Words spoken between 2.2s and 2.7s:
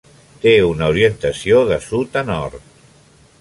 a nord.